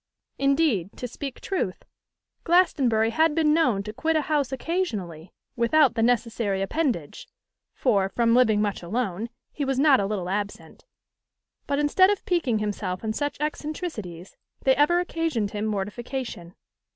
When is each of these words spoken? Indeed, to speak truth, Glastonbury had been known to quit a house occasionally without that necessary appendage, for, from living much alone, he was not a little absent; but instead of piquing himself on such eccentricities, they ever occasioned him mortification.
Indeed, 0.39 0.89
to 0.97 1.07
speak 1.07 1.39
truth, 1.41 1.85
Glastonbury 2.43 3.11
had 3.11 3.35
been 3.35 3.53
known 3.53 3.83
to 3.83 3.93
quit 3.93 4.15
a 4.15 4.21
house 4.21 4.51
occasionally 4.51 5.31
without 5.55 5.93
that 5.93 6.01
necessary 6.01 6.63
appendage, 6.63 7.27
for, 7.75 8.09
from 8.09 8.33
living 8.33 8.63
much 8.63 8.81
alone, 8.81 9.29
he 9.53 9.63
was 9.63 9.77
not 9.77 9.99
a 9.99 10.07
little 10.07 10.27
absent; 10.27 10.85
but 11.67 11.77
instead 11.77 12.09
of 12.09 12.25
piquing 12.25 12.57
himself 12.57 13.03
on 13.03 13.13
such 13.13 13.39
eccentricities, 13.39 14.37
they 14.63 14.75
ever 14.75 14.99
occasioned 14.99 15.51
him 15.51 15.67
mortification. 15.67 16.55